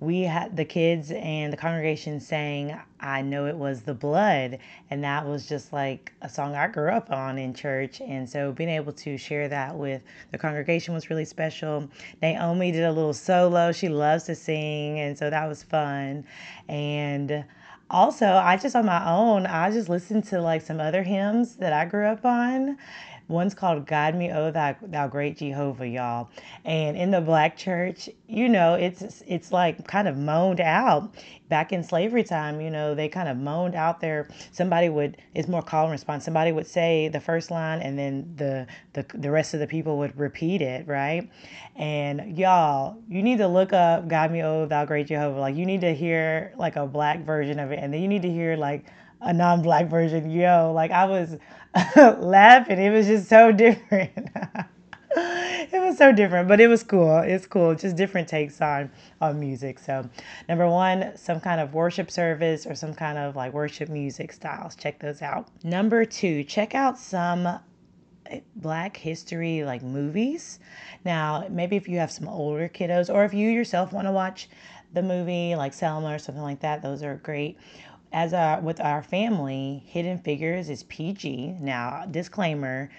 We 0.00 0.22
had 0.22 0.56
the 0.56 0.64
kids 0.64 1.10
and 1.10 1.52
the 1.52 1.56
congregation 1.58 2.20
sang, 2.20 2.80
I 3.00 3.20
Know 3.20 3.46
It 3.46 3.56
Was 3.56 3.82
the 3.82 3.92
Blood. 3.92 4.58
And 4.90 5.04
that 5.04 5.26
was 5.26 5.46
just 5.46 5.74
like 5.74 6.12
a 6.22 6.28
song 6.28 6.54
I 6.54 6.68
grew 6.68 6.90
up 6.90 7.10
on 7.10 7.38
in 7.38 7.52
church. 7.52 8.00
And 8.00 8.28
so 8.28 8.50
being 8.50 8.70
able 8.70 8.92
to 8.92 9.18
share 9.18 9.48
that 9.48 9.76
with 9.76 10.02
the 10.32 10.38
congregation 10.38 10.94
was 10.94 11.10
really 11.10 11.26
special. 11.26 11.88
Naomi 12.22 12.72
did 12.72 12.84
a 12.84 12.92
little 12.92 13.14
solo. 13.14 13.72
She 13.72 13.90
loves 13.90 14.24
to 14.24 14.34
sing. 14.34 14.98
And 15.00 15.18
so 15.18 15.28
that 15.28 15.46
was 15.46 15.62
fun. 15.62 16.24
And 16.68 17.44
also, 17.90 18.26
I 18.26 18.56
just 18.56 18.74
on 18.76 18.86
my 18.86 19.10
own, 19.10 19.46
I 19.46 19.70
just 19.70 19.88
listened 19.88 20.24
to 20.24 20.40
like 20.40 20.62
some 20.62 20.80
other 20.80 21.02
hymns 21.02 21.56
that 21.56 21.72
I 21.72 21.84
grew 21.84 22.06
up 22.06 22.24
on. 22.24 22.78
One's 23.28 23.54
called 23.54 23.86
"Guide 23.86 24.14
Me, 24.14 24.30
Oh 24.30 24.50
Thou, 24.50 24.76
Thou 24.82 25.08
Great 25.08 25.38
Jehovah," 25.38 25.88
y'all. 25.88 26.28
And 26.64 26.96
in 26.96 27.10
the 27.10 27.22
Black 27.22 27.56
church, 27.56 28.10
you 28.28 28.48
know, 28.48 28.74
it's 28.74 29.22
it's 29.26 29.50
like 29.50 29.86
kind 29.86 30.08
of 30.08 30.16
moaned 30.16 30.60
out. 30.60 31.14
Back 31.48 31.72
in 31.72 31.82
slavery 31.82 32.24
time, 32.24 32.60
you 32.60 32.70
know, 32.70 32.94
they 32.94 33.08
kind 33.08 33.28
of 33.28 33.36
moaned 33.38 33.74
out 33.74 34.00
there. 34.00 34.28
Somebody 34.52 34.88
would 34.90 35.16
it's 35.34 35.48
more 35.48 35.62
call 35.62 35.84
and 35.84 35.92
response. 35.92 36.24
Somebody 36.24 36.52
would 36.52 36.66
say 36.66 37.08
the 37.08 37.20
first 37.20 37.50
line, 37.50 37.80
and 37.80 37.98
then 37.98 38.34
the 38.36 38.66
the 38.92 39.06
the 39.14 39.30
rest 39.30 39.54
of 39.54 39.60
the 39.60 39.66
people 39.66 39.96
would 39.98 40.18
repeat 40.18 40.60
it, 40.60 40.86
right? 40.86 41.30
And 41.76 42.36
y'all, 42.36 42.98
you 43.08 43.22
need 43.22 43.38
to 43.38 43.48
look 43.48 43.72
up 43.72 44.06
"Guide 44.06 44.32
Me, 44.32 44.42
Oh 44.42 44.66
Thou 44.66 44.84
Great 44.84 45.06
Jehovah." 45.06 45.40
Like 45.40 45.56
you 45.56 45.64
need 45.64 45.80
to 45.80 45.94
hear 45.94 46.52
like 46.56 46.76
a 46.76 46.86
black 46.86 47.24
version 47.24 47.58
of 47.58 47.72
it, 47.72 47.78
and 47.80 47.92
then 47.92 48.02
you 48.02 48.08
need 48.08 48.22
to 48.22 48.30
hear 48.30 48.56
like 48.56 48.84
a 49.20 49.32
non-black 49.32 49.88
version. 49.88 50.30
Yo, 50.30 50.72
like 50.74 50.90
I 50.90 51.06
was 51.06 51.36
laughing. 51.96 52.78
It 52.78 52.90
was 52.90 53.06
just 53.06 53.28
so 53.28 53.50
different. 53.50 54.12
it 55.16 55.80
was 55.80 55.98
so 55.98 56.12
different, 56.12 56.48
but 56.48 56.60
it 56.60 56.68
was 56.68 56.82
cool. 56.82 57.18
It's 57.18 57.46
cool. 57.46 57.74
Just 57.74 57.96
different 57.96 58.28
takes 58.28 58.60
on 58.60 58.90
on 59.20 59.40
music. 59.40 59.78
So, 59.78 60.08
number 60.48 60.68
one, 60.68 61.16
some 61.16 61.40
kind 61.40 61.60
of 61.60 61.74
worship 61.74 62.10
service 62.10 62.66
or 62.66 62.74
some 62.74 62.94
kind 62.94 63.18
of 63.18 63.34
like 63.34 63.52
worship 63.52 63.88
music 63.88 64.32
styles. 64.32 64.76
Check 64.76 65.00
those 65.00 65.20
out. 65.22 65.48
Number 65.64 66.04
two, 66.04 66.44
check 66.44 66.74
out 66.74 66.96
some 66.98 67.46
eh, 68.26 68.40
black 68.56 68.96
history 68.96 69.64
like 69.64 69.82
movies. 69.82 70.60
Now, 71.04 71.46
maybe 71.50 71.76
if 71.76 71.88
you 71.88 71.98
have 71.98 72.12
some 72.12 72.28
older 72.28 72.68
kiddos 72.68 73.12
or 73.12 73.24
if 73.24 73.34
you 73.34 73.50
yourself 73.50 73.92
want 73.92 74.06
to 74.06 74.12
watch 74.12 74.48
the 74.92 75.02
movie 75.02 75.56
like 75.56 75.72
Selma 75.72 76.14
or 76.14 76.18
something 76.18 76.42
like 76.42 76.60
that, 76.60 76.82
those 76.82 77.02
are 77.02 77.16
great 77.16 77.58
as 78.14 78.32
a, 78.34 78.60
with 78.62 78.80
our 78.80 79.02
family, 79.02 79.84
Hidden 79.88 80.20
Figures 80.20 80.70
is 80.70 80.84
PG. 80.84 81.56
Now, 81.60 82.06
disclaimer, 82.10 82.90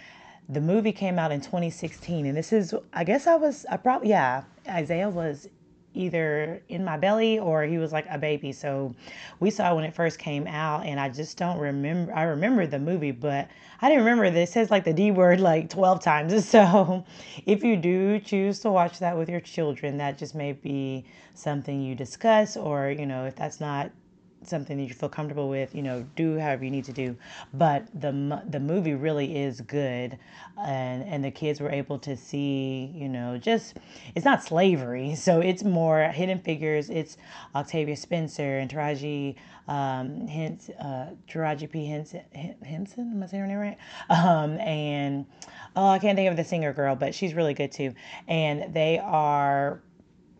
the 0.49 0.61
movie 0.61 0.93
came 0.93 1.19
out 1.19 1.31
in 1.31 1.41
2016, 1.41 2.27
and 2.27 2.37
this 2.37 2.53
is, 2.53 2.75
I 2.93 3.05
guess 3.05 3.27
I 3.27 3.37
was, 3.37 3.65
I 3.71 3.77
probably, 3.77 4.09
yeah, 4.09 4.43
Isaiah 4.69 5.09
was 5.09 5.49
either 5.95 6.61
in 6.69 6.85
my 6.85 6.97
belly 6.97 7.39
or 7.39 7.63
he 7.63 7.79
was 7.79 7.93
like 7.93 8.07
a 8.11 8.19
baby. 8.19 8.51
So 8.53 8.93
we 9.39 9.51
saw 9.51 9.75
when 9.75 9.85
it 9.85 9.95
first 9.95 10.19
came 10.19 10.47
out, 10.47 10.85
and 10.85 10.99
I 10.99 11.09
just 11.09 11.37
don't 11.37 11.59
remember. 11.59 12.13
I 12.13 12.23
remember 12.23 12.67
the 12.67 12.79
movie, 12.79 13.11
but 13.11 13.49
I 13.81 13.89
didn't 13.89 14.05
remember 14.05 14.31
this. 14.31 14.51
Says 14.53 14.71
like 14.71 14.83
the 14.85 14.93
D 14.93 15.11
word 15.11 15.39
like 15.39 15.69
12 15.71 16.03
times. 16.03 16.33
So 16.51 17.05
if 17.47 17.63
you 17.63 17.77
do 17.77 18.19
choose 18.19 18.59
to 18.61 18.71
watch 18.71 18.99
that 18.99 19.17
with 19.17 19.29
your 19.29 19.41
children, 19.41 19.97
that 19.97 20.17
just 20.19 20.35
may 20.35 20.53
be 20.53 21.05
something 21.35 21.81
you 21.81 21.95
discuss, 21.95 22.57
or 22.57 22.91
you 22.91 23.05
know, 23.07 23.25
if 23.25 23.35
that's 23.37 23.61
not 23.61 23.91
something 24.47 24.77
that 24.77 24.83
you 24.83 24.93
feel 24.93 25.09
comfortable 25.09 25.49
with, 25.49 25.73
you 25.75 25.81
know, 25.81 26.05
do 26.15 26.37
however 26.37 26.63
you 26.63 26.71
need 26.71 26.85
to 26.85 26.93
do. 26.93 27.15
But 27.53 27.87
the 27.93 28.41
the 28.49 28.59
movie 28.59 28.93
really 28.93 29.37
is 29.37 29.61
good, 29.61 30.17
and 30.57 31.03
and 31.03 31.23
the 31.23 31.31
kids 31.31 31.59
were 31.61 31.71
able 31.71 31.99
to 31.99 32.15
see, 32.15 32.91
you 32.95 33.09
know, 33.09 33.37
just 33.37 33.77
it's 34.15 34.25
not 34.25 34.43
slavery, 34.43 35.15
so 35.25 35.39
it's 35.41 35.63
more 35.63 36.03
Hidden 36.03 36.39
Figures. 36.39 36.89
It's 36.89 37.17
Octavia 37.55 37.95
Spencer 37.95 38.59
and 38.59 38.69
Taraji 38.69 39.35
um, 39.67 40.27
Hint, 40.27 40.69
uh, 40.79 41.07
Taraji 41.27 41.69
P 41.69 41.85
Henson. 41.85 42.21
Henson, 42.63 43.11
am 43.11 43.23
I 43.23 43.27
saying 43.27 43.41
her 43.41 43.47
name 43.47 43.57
right? 43.57 43.77
Um, 44.09 44.59
and 44.59 45.25
oh, 45.75 45.87
I 45.87 45.99
can't 45.99 46.15
think 46.15 46.29
of 46.29 46.37
the 46.37 46.43
singer 46.43 46.73
girl, 46.73 46.95
but 46.95 47.15
she's 47.15 47.33
really 47.33 47.53
good 47.53 47.71
too. 47.71 47.93
And 48.27 48.73
they 48.73 48.99
are 48.99 49.81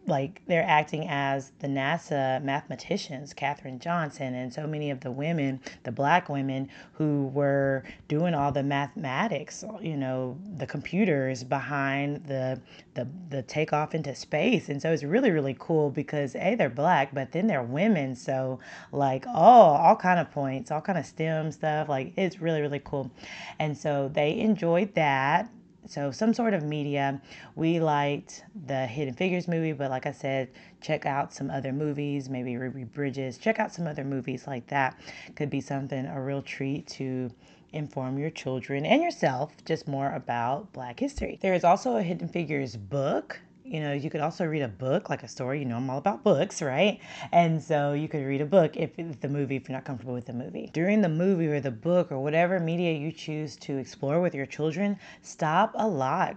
like 0.08 0.42
they're 0.48 0.66
acting 0.68 1.08
as 1.10 1.52
the 1.60 1.68
NASA 1.68 2.42
mathematicians, 2.44 3.34
Katherine 3.34 3.80
Johnson, 3.80 4.34
and 4.36 4.54
so 4.54 4.68
many 4.68 4.92
of 4.92 5.00
the 5.02 5.12
women, 5.12 5.60
the 5.84 5.92
black 5.92 6.30
women 6.30 6.70
who 6.94 7.28
were 7.28 7.84
doing 8.08 8.34
all 8.34 8.52
the 8.52 8.64
mathematics, 8.64 9.64
you 9.82 9.98
know, 9.98 10.38
the 10.58 10.68
computers 10.68 11.44
behind 11.44 12.26
the 12.26 12.60
the 12.94 13.08
the 13.30 13.42
takeoff 13.44 13.96
into 13.96 14.14
space. 14.16 14.70
And 14.70 14.82
so 14.82 14.92
it's 14.92 15.04
really, 15.04 15.32
really 15.32 15.56
cool 15.60 15.90
because 15.90 16.36
A, 16.36 16.56
they're 16.56 16.70
black, 16.70 17.14
but 17.14 17.32
then 17.32 17.48
they're 17.48 17.64
women. 17.64 18.16
So 18.16 18.60
like 18.92 19.26
oh, 19.28 19.32
all 19.32 19.96
kind 19.96 20.20
of 20.20 20.32
points, 20.32 20.72
all 20.72 20.82
kind 20.82 20.98
of 20.98 21.06
STEM 21.06 21.52
stuff. 21.52 21.90
Like 21.90 22.14
it's 22.16 22.40
really, 22.40 22.62
really 22.62 22.82
cool. 22.84 23.12
And 23.60 23.78
so 23.78 24.10
they 24.14 24.38
enjoyed 24.40 24.94
that 24.96 25.50
so 25.88 26.12
some 26.12 26.34
sort 26.34 26.54
of 26.54 26.64
media. 26.64 27.22
We 27.56 27.80
liked 27.80 28.44
the 28.66 28.86
Hidden 28.86 29.14
Figures 29.14 29.48
movie, 29.48 29.74
but 29.74 29.90
like 29.90 30.06
I 30.06 30.12
said, 30.12 30.50
check 30.82 31.06
out 31.06 31.34
some 31.34 31.50
other 31.50 31.72
movies, 31.72 32.30
maybe 32.30 32.58
Ruby 32.58 32.84
Bridges. 32.84 33.38
Check 33.38 33.60
out 33.60 33.74
some 33.74 33.88
other 33.88 34.04
movies 34.04 34.48
like 34.48 34.68
that. 34.68 35.00
Could 35.36 35.50
be 35.50 35.62
something 35.62 36.06
a 36.06 36.22
real 36.22 36.42
treat 36.42 36.88
to 36.88 37.30
inform 37.74 38.18
your 38.18 38.30
children 38.30 38.86
and 38.86 39.02
yourself 39.02 39.54
just 39.66 39.88
more 39.88 40.12
about 40.14 40.72
Black 40.74 41.00
history. 41.00 41.38
There 41.42 41.54
is 41.54 41.64
also 41.64 41.98
a 41.98 42.02
Hidden 42.02 42.30
Figures 42.30 42.76
book 42.76 43.40
you 43.66 43.80
know, 43.80 43.94
you 43.94 44.10
could 44.10 44.22
also 44.22 44.46
read 44.46 44.62
a 44.62 44.68
book, 44.68 45.10
like 45.10 45.24
a 45.24 45.28
story. 45.28 45.60
You 45.60 45.66
know, 45.66 45.78
I'm 45.78 45.90
all 45.90 45.98
about 45.98 46.24
books, 46.24 46.62
right? 46.62 47.00
And 47.32 47.62
so 47.62 47.94
you 47.94 48.08
could 48.08 48.24
read 48.24 48.42
a 48.42 48.46
book 48.46 48.78
if 48.78 48.92
the 49.20 49.28
movie, 49.28 49.56
if 49.56 49.68
you're 49.68 49.76
not 49.76 49.86
comfortable 49.86 50.14
with 50.14 50.28
the 50.28 50.34
movie. 50.34 50.70
During 50.72 51.02
the 51.02 51.10
movie 51.10 51.48
or 51.48 51.60
the 51.60 51.72
book 51.72 52.12
or 52.12 52.20
whatever 52.20 52.60
media 52.60 52.94
you 52.94 53.12
choose 53.12 53.56
to 53.58 53.78
explore 53.78 54.22
with 54.22 54.36
your 54.36 54.46
children, 54.46 54.98
stop 55.24 55.72
a 55.76 55.88
lot. 55.88 56.36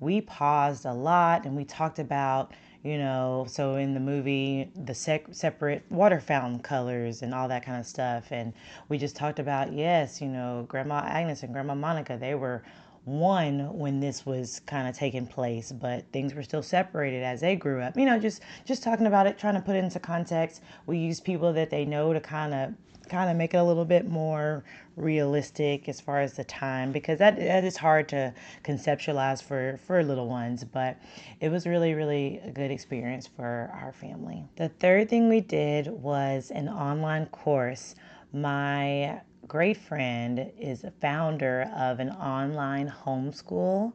We 0.00 0.22
paused 0.22 0.86
a 0.86 0.92
lot 0.92 1.44
and 1.44 1.54
we 1.54 1.64
talked 1.64 1.98
about, 1.98 2.52
you 2.82 2.96
know, 2.96 3.44
so 3.48 3.76
in 3.76 3.92
the 3.92 4.00
movie, 4.00 4.70
the 4.74 4.94
sec- 4.94 5.28
separate 5.30 5.84
water 5.90 6.20
fountain 6.20 6.58
colors 6.58 7.22
and 7.22 7.34
all 7.34 7.48
that 7.48 7.64
kind 7.64 7.78
of 7.78 7.86
stuff. 7.86 8.32
And 8.32 8.54
we 8.88 8.96
just 8.96 9.14
talked 9.14 9.38
about, 9.38 9.72
yes, 9.72 10.20
you 10.22 10.28
know, 10.28 10.64
Grandma 10.68 11.02
Agnes 11.06 11.42
and 11.42 11.52
Grandma 11.52 11.74
Monica, 11.74 12.16
they 12.18 12.34
were 12.34 12.62
one 13.04 13.76
when 13.76 14.00
this 14.00 14.24
was 14.24 14.60
kind 14.60 14.88
of 14.88 14.96
taking 14.96 15.26
place 15.26 15.72
but 15.72 16.04
things 16.12 16.34
were 16.34 16.42
still 16.42 16.62
separated 16.62 17.22
as 17.22 17.40
they 17.40 17.56
grew 17.56 17.80
up. 17.80 17.96
You 17.96 18.06
know 18.06 18.18
just 18.18 18.42
just 18.64 18.82
talking 18.82 19.06
about 19.06 19.26
it 19.26 19.38
trying 19.38 19.54
to 19.54 19.60
put 19.60 19.76
it 19.76 19.84
into 19.84 19.98
context 19.98 20.62
we 20.86 20.98
use 20.98 21.20
people 21.20 21.52
that 21.52 21.70
they 21.70 21.84
know 21.84 22.12
to 22.12 22.20
kind 22.20 22.54
of 22.54 22.74
kind 23.08 23.30
of 23.30 23.36
make 23.36 23.52
it 23.54 23.58
a 23.58 23.62
little 23.62 23.84
bit 23.84 24.08
more 24.08 24.64
realistic 24.96 25.88
as 25.88 26.00
far 26.00 26.20
as 26.20 26.34
the 26.34 26.44
time 26.44 26.92
because 26.92 27.18
that 27.18 27.36
that 27.36 27.64
is 27.64 27.76
hard 27.76 28.08
to 28.08 28.32
conceptualize 28.62 29.42
for 29.42 29.78
for 29.86 30.02
little 30.02 30.28
ones 30.28 30.64
but 30.64 30.96
it 31.40 31.50
was 31.50 31.66
really 31.66 31.94
really 31.94 32.40
a 32.44 32.50
good 32.50 32.70
experience 32.70 33.26
for 33.26 33.70
our 33.74 33.92
family. 33.92 34.44
The 34.56 34.68
third 34.68 35.08
thing 35.10 35.28
we 35.28 35.40
did 35.40 35.88
was 35.88 36.50
an 36.50 36.68
online 36.68 37.26
course. 37.26 37.94
My 38.32 39.20
great 39.46 39.76
friend 39.76 40.50
is 40.58 40.84
a 40.84 40.90
founder 40.90 41.70
of 41.76 42.00
an 42.00 42.10
online 42.10 42.92
homeschool 43.04 43.92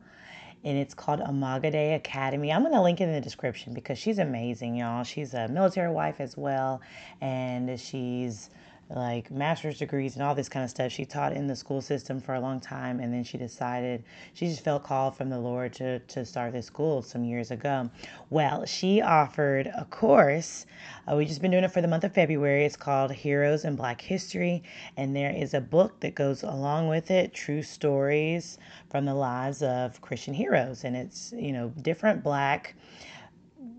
and 0.63 0.77
it's 0.77 0.93
called 0.93 1.19
Imagodei 1.21 1.95
Academy. 1.95 2.51
I'm 2.51 2.61
going 2.61 2.73
to 2.73 2.81
link 2.81 2.99
it 2.99 3.05
in 3.05 3.13
the 3.13 3.21
description 3.21 3.73
because 3.73 3.97
she's 3.97 4.19
amazing, 4.19 4.75
y'all. 4.75 5.03
She's 5.03 5.33
a 5.33 5.47
military 5.47 5.91
wife 5.91 6.19
as 6.19 6.35
well, 6.35 6.81
and 7.21 7.79
she's 7.79 8.49
like 8.89 9.29
master's 9.29 9.79
degrees 9.79 10.15
and 10.15 10.23
all 10.23 10.33
this 10.33 10.47
kind 10.47 10.63
of 10.63 10.69
stuff. 10.69 10.91
She 10.91 11.05
taught 11.05 11.33
in 11.33 11.47
the 11.47 11.55
school 11.55 11.81
system 11.81 12.21
for 12.21 12.35
a 12.35 12.39
long 12.39 12.59
time, 12.59 12.99
and 12.99 13.13
then 13.13 13.23
she 13.23 13.37
decided 13.37 14.03
she 14.33 14.47
just 14.47 14.63
felt 14.63 14.83
called 14.83 15.15
from 15.17 15.29
the 15.29 15.39
Lord 15.39 15.73
to, 15.73 15.99
to 15.99 16.25
start 16.25 16.53
this 16.53 16.67
school 16.67 17.01
some 17.01 17.23
years 17.23 17.51
ago. 17.51 17.89
Well, 18.29 18.65
she 18.65 19.01
offered 19.01 19.67
a 19.67 19.85
course. 19.85 20.65
Uh, 21.05 21.15
we've 21.15 21.27
just 21.27 21.41
been 21.41 21.51
doing 21.51 21.65
it 21.65 21.71
for 21.71 21.81
the 21.81 21.87
month 21.87 22.05
of 22.05 22.13
February. 22.13 22.65
It's 22.65 22.77
called 22.77 23.11
Heroes 23.11 23.65
in 23.65 23.75
Black 23.75 23.99
History, 23.99 24.63
and 24.95 25.15
there 25.15 25.31
is 25.31 25.53
a 25.53 25.61
book 25.61 25.99
that 25.99 26.15
goes 26.15 26.43
along 26.43 26.87
with 26.87 27.11
it 27.11 27.33
True 27.33 27.63
Stories 27.63 28.57
from 28.89 29.05
the 29.05 29.15
Lives 29.15 29.61
of 29.63 29.99
Christian 29.99 30.33
Heroes. 30.33 30.85
And 30.85 30.95
it's, 30.95 31.33
you 31.35 31.51
know, 31.51 31.73
different 31.81 32.23
black 32.23 32.75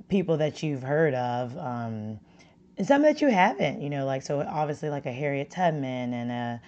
people 0.09 0.37
that 0.37 0.63
you've 0.63 0.83
heard 0.83 1.15
of. 1.15 1.57
Um, 1.57 2.21
and 2.79 2.87
some 2.87 3.03
that 3.03 3.21
you 3.21 3.29
haven't, 3.29 3.83
you 3.83 3.91
know, 3.91 4.07
like 4.07 4.23
so 4.23 4.41
obviously 4.41 4.89
like 4.89 5.05
a 5.05 5.13
Harriet 5.13 5.51
Tubman 5.51 6.15
and 6.15 6.31
a 6.31 6.61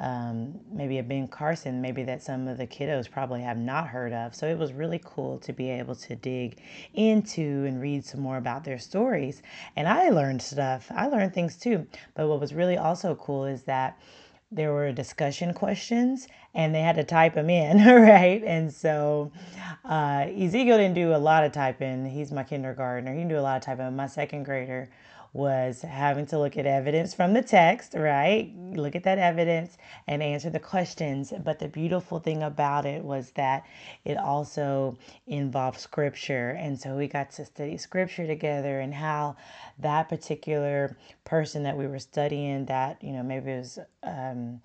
um, 0.00 0.54
maybe 0.70 0.98
a 0.98 1.02
Ben 1.02 1.26
Carson, 1.26 1.82
maybe 1.82 2.04
that 2.04 2.22
some 2.22 2.46
of 2.46 2.56
the 2.56 2.66
kiddos 2.66 3.10
probably 3.10 3.42
have 3.42 3.58
not 3.58 3.88
heard 3.88 4.12
of. 4.12 4.32
So 4.32 4.46
it 4.46 4.56
was 4.56 4.72
really 4.72 5.00
cool 5.04 5.38
to 5.38 5.52
be 5.52 5.70
able 5.70 5.96
to 5.96 6.14
dig 6.14 6.58
into 6.94 7.64
and 7.66 7.82
read 7.82 8.04
some 8.04 8.20
more 8.20 8.36
about 8.36 8.62
their 8.62 8.78
stories. 8.78 9.42
And 9.74 9.88
I 9.88 10.10
learned 10.10 10.40
stuff. 10.40 10.90
I 10.94 11.08
learned 11.08 11.34
things 11.34 11.56
too. 11.56 11.84
But 12.14 12.28
what 12.28 12.38
was 12.38 12.54
really 12.54 12.76
also 12.76 13.16
cool 13.16 13.44
is 13.44 13.62
that 13.64 13.98
there 14.52 14.72
were 14.72 14.92
discussion 14.92 15.52
questions 15.52 16.28
and 16.54 16.74
they 16.74 16.80
had 16.80 16.96
to 16.96 17.04
type 17.04 17.34
them 17.34 17.50
in, 17.50 17.84
right? 18.02 18.42
And 18.44 18.72
so 18.72 19.32
uh, 19.84 20.26
Ezekiel 20.28 20.78
didn't 20.78 20.94
do 20.94 21.12
a 21.12 21.18
lot 21.18 21.42
of 21.42 21.50
typing. 21.50 22.06
He's 22.06 22.30
my 22.30 22.44
kindergartner. 22.44 23.12
He 23.12 23.18
didn't 23.18 23.30
do 23.30 23.38
a 23.38 23.42
lot 23.42 23.56
of 23.56 23.62
typing. 23.64 23.96
My 23.96 24.06
second 24.06 24.44
grader 24.44 24.88
was 25.32 25.82
having 25.82 26.26
to 26.26 26.38
look 26.38 26.56
at 26.56 26.66
evidence 26.66 27.14
from 27.14 27.34
the 27.34 27.42
text, 27.42 27.94
right? 27.94 28.52
Look 28.56 28.96
at 28.96 29.04
that 29.04 29.18
evidence 29.18 29.76
and 30.06 30.22
answer 30.22 30.50
the 30.50 30.58
questions. 30.58 31.32
But 31.44 31.58
the 31.58 31.68
beautiful 31.68 32.18
thing 32.18 32.42
about 32.42 32.86
it 32.86 33.04
was 33.04 33.30
that 33.32 33.64
it 34.04 34.16
also 34.16 34.96
involved 35.26 35.78
scripture. 35.78 36.50
And 36.50 36.80
so 36.80 36.96
we 36.96 37.08
got 37.08 37.30
to 37.32 37.44
study 37.44 37.76
scripture 37.76 38.26
together 38.26 38.80
and 38.80 38.94
how 38.94 39.36
that 39.78 40.08
particular 40.08 40.96
person 41.24 41.62
that 41.64 41.76
we 41.76 41.86
were 41.86 41.98
studying, 41.98 42.64
that, 42.66 43.02
you 43.02 43.12
know, 43.12 43.22
maybe 43.22 43.50
it 43.50 43.58
was, 43.58 43.78
um, 44.02 44.60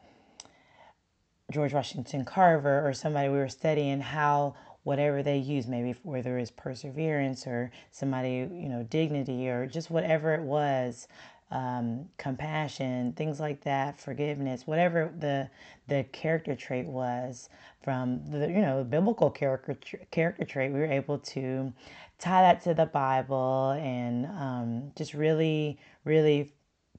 George 1.51 1.73
Washington 1.73 2.25
Carver 2.25 2.87
or 2.87 2.93
somebody 2.93 3.29
we 3.29 3.37
were 3.37 3.49
studying 3.49 3.99
how 3.99 4.55
whatever 4.83 5.23
they 5.23 5.37
use, 5.37 5.67
maybe 5.67 5.95
whether 6.03 6.37
it's 6.37 6.51
perseverance 6.51 7.47
or 7.47 7.71
somebody, 7.91 8.47
you 8.51 8.69
know, 8.69 8.83
dignity 8.83 9.49
or 9.49 9.65
just 9.65 9.89
whatever 9.89 10.33
it 10.33 10.41
was, 10.41 11.07
um, 11.51 12.09
compassion, 12.17 13.13
things 13.13 13.39
like 13.39 13.61
that, 13.61 13.99
forgiveness, 13.99 14.65
whatever 14.65 15.13
the 15.19 15.49
the 15.87 16.03
character 16.11 16.55
trait 16.55 16.87
was 16.87 17.49
from 17.83 18.25
the 18.25 18.47
you 18.47 18.61
know 18.61 18.83
biblical 18.83 19.29
character 19.29 19.77
character 20.11 20.45
trait, 20.45 20.71
we 20.71 20.79
were 20.79 20.85
able 20.85 21.19
to 21.19 21.71
tie 22.17 22.41
that 22.41 22.63
to 22.63 22.73
the 22.73 22.87
Bible 22.87 23.71
and 23.71 24.25
um, 24.25 24.91
just 24.95 25.13
really 25.13 25.77
really 26.05 26.51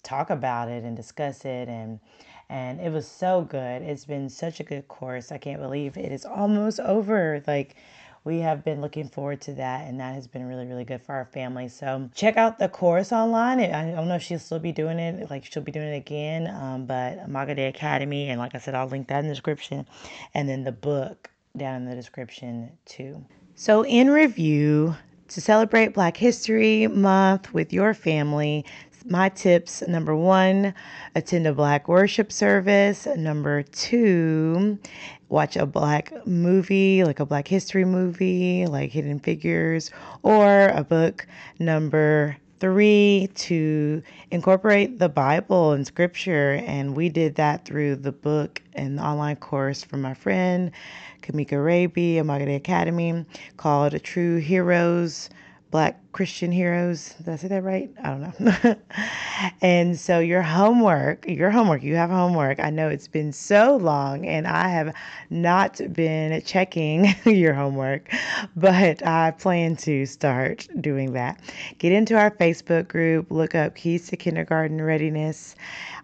talk 0.05 0.31
about 0.31 0.69
it 0.69 0.85
and 0.85 0.97
discuss 0.97 1.45
it 1.45 1.69
and 1.69 1.99
and 2.49 2.81
it 2.81 2.93
was 2.93 3.07
so 3.07 3.43
good. 3.43 3.83
It's 3.83 4.05
been 4.05 4.29
such 4.29 4.61
a 4.61 4.65
good 4.65 4.89
course. 4.89 5.33
I 5.33 5.39
can't 5.39 5.61
believe 5.61 5.97
it 5.97 6.13
is 6.13 6.25
almost 6.25 6.81
over. 6.81 7.43
Like 7.47 7.77
we 8.25 8.39
have 8.39 8.65
been 8.65 8.81
looking 8.81 9.07
forward 9.07 9.41
to 9.43 9.53
that 9.53 9.87
and 9.87 10.01
that 10.01 10.15
has 10.15 10.27
been 10.27 10.47
really 10.49 10.67
really 10.67 10.85
good 10.85 11.03
for 11.03 11.15
our 11.15 11.27
family 11.27 11.69
so 11.69 12.09
check 12.15 12.37
out 12.37 12.59
the 12.59 12.69
course 12.69 13.13
online 13.13 13.61
i 13.61 13.93
don't 13.93 14.09
know 14.09 14.17
if 14.17 14.23
she'll 14.23 14.39
still 14.39 14.59
be 14.59 14.73
doing 14.73 14.99
it 14.99 15.31
like 15.31 15.45
she'll 15.45 15.63
be 15.63 15.73
doing 15.73 15.89
it 15.89 15.97
again 15.97 16.49
um, 16.49 16.87
but 16.87 17.19
Imagodei 17.29 17.69
academy 17.69 18.31
and 18.31 18.41
like 18.41 18.55
i 18.55 18.59
said 18.59 18.75
i'll 18.75 18.89
link 18.89 19.09
that 19.09 19.21
in 19.21 19.29
the 19.29 19.33
description 19.33 19.87
and 20.33 20.49
then 20.49 20.65
the 20.65 20.73
book 20.73 21.31
down 21.57 21.83
in 21.83 21.85
the 21.89 21.95
description 21.95 22.71
too 22.87 23.25
so 23.55 23.85
in 23.85 24.11
review 24.11 24.97
to 25.29 25.41
celebrate 25.41 25.95
black 25.95 26.17
history 26.17 26.87
month 26.87 27.53
with 27.55 27.73
your 27.73 27.95
family 27.95 28.65
my 29.05 29.29
tips 29.29 29.83
number 29.87 30.17
one, 30.17 30.75
attend 31.15 31.47
a 31.47 31.53
black 31.53 31.89
worship 31.89 32.33
service. 32.33 33.07
Number 33.17 33.63
two, 33.63 34.79
watch 35.29 35.57
a 35.57 35.67
black 35.67 36.13
movie, 36.27 37.05
like 37.05 37.21
a 37.21 37.27
black 37.27 37.47
history 37.47 37.85
movie, 37.85 38.67
like 38.67 38.91
Hidden 38.93 39.21
Figures, 39.21 39.91
or 40.23 40.69
a 40.69 40.83
book. 40.83 41.27
Number 41.59 42.37
three, 42.61 43.29
to 43.35 44.03
incorporate 44.31 44.99
the 44.99 45.09
Bible 45.09 45.73
and 45.73 45.87
scripture. 45.87 46.63
And 46.67 46.97
we 46.97 47.11
did 47.11 47.35
that 47.35 47.67
through 47.67 47.97
the 47.97 48.13
book 48.13 48.63
and 48.75 48.99
online 48.99 49.37
course 49.37 49.85
from 49.85 50.01
my 50.01 50.15
friend, 50.15 50.71
Kamika 51.23 51.63
Raby, 51.63 52.15
Imagodei 52.15 52.57
Academy, 52.57 53.27
called 53.59 54.03
True 54.03 54.37
Heroes 54.37 55.29
Black 55.71 56.01
Christian 56.15 56.53
Heroes. 56.53 57.13
Did 57.19 57.29
I 57.29 57.37
say 57.37 57.49
that 57.49 57.65
right? 57.65 57.91
I 58.01 58.11
don't 58.11 58.41
know. 58.41 58.77
and 59.61 59.99
so 59.99 60.21
your 60.21 60.43
homework, 60.43 61.27
your 61.27 61.51
homework, 61.51 61.83
you 61.83 61.97
have 61.97 62.09
homework. 62.09 62.61
I 62.61 62.71
know 62.71 62.89
it's 62.89 63.09
been 63.09 63.33
so 63.33 63.77
long 63.77 64.25
and 64.25 64.47
I 64.47 64.69
have 64.69 64.95
not 65.29 65.81
been 65.93 66.41
checking 66.43 67.13
your 67.27 67.53
homework, 67.53 68.09
but 68.55 69.05
I 69.05 69.33
plan 69.33 69.75
to 69.79 70.07
start 70.07 70.69
doing 70.81 71.15
that. 71.15 71.41
Get 71.79 71.91
into 71.91 72.17
our 72.17 72.31
Facebook 72.31 72.87
group, 72.87 73.33
look 73.33 73.57
up 73.57 73.75
Keys 73.75 74.07
to 74.09 74.17
Kindergarten 74.17 74.81
Readiness 74.81 75.57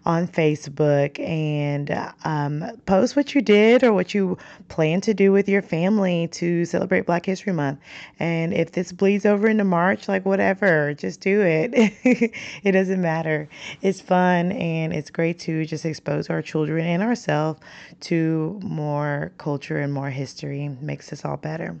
on 0.05 0.27
Facebook 0.27 1.19
and 1.19 1.91
um, 2.25 2.65
post 2.85 3.15
what 3.15 3.35
you 3.35 3.41
did 3.41 3.83
or 3.83 3.93
what 3.93 4.13
you 4.13 4.37
plan 4.67 4.99
to 5.01 5.13
do 5.13 5.31
with 5.31 5.47
your 5.47 5.61
family 5.61 6.27
to 6.29 6.65
celebrate 6.65 7.05
Black 7.05 7.25
History 7.25 7.53
Month. 7.53 7.79
And 8.19 8.53
if 8.53 8.71
this 8.71 8.91
bleeds 8.91 9.25
over 9.25 9.47
into 9.47 9.63
March, 9.63 10.00
like 10.07 10.25
whatever, 10.25 10.93
just 10.93 11.21
do 11.21 11.41
it. 11.41 11.71
it 12.63 12.71
doesn't 12.71 13.01
matter. 13.01 13.47
It's 13.81 14.01
fun 14.01 14.51
and 14.51 14.93
it's 14.93 15.09
great 15.09 15.39
to 15.39 15.65
just 15.65 15.85
expose 15.85 16.29
our 16.29 16.41
children 16.41 16.85
and 16.85 17.03
ourselves 17.03 17.59
to 18.01 18.59
more 18.63 19.31
culture 19.37 19.79
and 19.79 19.93
more 19.93 20.09
history. 20.09 20.69
Makes 20.81 21.11
us 21.13 21.25
all 21.25 21.37
better. 21.37 21.79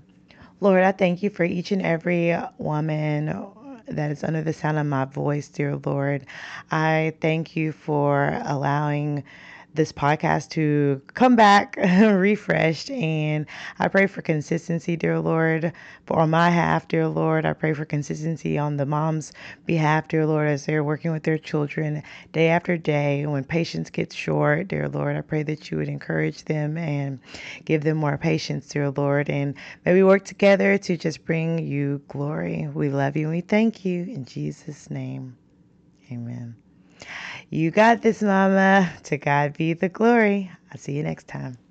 Lord, 0.59 0.83
I 0.83 0.91
thank 0.91 1.23
you 1.23 1.29
for 1.29 1.43
each 1.43 1.71
and 1.71 1.81
every 1.81 2.37
woman 2.57 3.45
that 3.87 4.11
is 4.11 4.23
under 4.23 4.41
the 4.41 4.53
sound 4.53 4.77
of 4.77 4.85
my 4.85 5.05
voice, 5.05 5.47
dear 5.47 5.75
Lord. 5.75 6.25
I 6.71 7.13
thank 7.19 7.55
you 7.55 7.71
for 7.71 8.39
allowing 8.45 9.23
this 9.73 9.91
podcast 9.93 10.49
to 10.49 11.01
come 11.13 11.35
back 11.35 11.75
refreshed. 11.77 12.91
And 12.91 13.45
I 13.79 13.87
pray 13.87 14.07
for 14.07 14.21
consistency, 14.21 14.95
dear 14.95 15.19
Lord, 15.19 15.71
for 16.05 16.19
on 16.19 16.29
my 16.29 16.49
half, 16.49 16.87
dear 16.87 17.07
Lord. 17.07 17.45
I 17.45 17.53
pray 17.53 17.73
for 17.73 17.85
consistency 17.85 18.57
on 18.57 18.77
the 18.77 18.85
mom's 18.85 19.31
behalf, 19.65 20.07
dear 20.07 20.25
Lord, 20.25 20.47
as 20.47 20.65
they're 20.65 20.83
working 20.83 21.11
with 21.11 21.23
their 21.23 21.37
children 21.37 22.03
day 22.33 22.49
after 22.49 22.77
day. 22.77 23.25
When 23.25 23.43
patience 23.43 23.89
gets 23.89 24.13
short, 24.15 24.67
dear 24.67 24.89
Lord, 24.89 25.15
I 25.15 25.21
pray 25.21 25.43
that 25.43 25.71
you 25.71 25.77
would 25.77 25.89
encourage 25.89 26.43
them 26.45 26.77
and 26.77 27.19
give 27.63 27.83
them 27.83 27.97
more 27.97 28.17
patience, 28.17 28.67
dear 28.67 28.89
Lord. 28.91 29.29
And 29.29 29.55
may 29.85 29.93
we 29.93 30.03
work 30.03 30.25
together 30.25 30.77
to 30.79 30.97
just 30.97 31.25
bring 31.25 31.65
you 31.65 32.01
glory. 32.07 32.67
We 32.73 32.89
love 32.89 33.15
you 33.15 33.27
and 33.27 33.35
we 33.35 33.41
thank 33.41 33.85
you. 33.85 34.03
In 34.03 34.25
Jesus' 34.25 34.89
name, 34.89 35.37
amen. 36.11 36.55
You 37.53 37.69
got 37.69 38.01
this, 38.01 38.21
Mama. 38.21 38.89
To 39.03 39.17
God 39.17 39.57
be 39.57 39.73
the 39.73 39.89
glory. 39.89 40.49
I'll 40.71 40.77
see 40.77 40.93
you 40.93 41.03
next 41.03 41.27
time. 41.27 41.57